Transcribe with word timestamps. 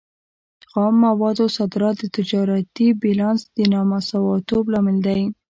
خام 0.69 0.93
موادو 1.05 1.45
صادرات 1.57 1.95
د 1.99 2.03
تجارتي 2.17 2.87
بیلانس 3.01 3.39
د 3.57 3.57
نامساواتوب 3.73 4.63
لامل 4.73 4.97
دی. 5.07 5.21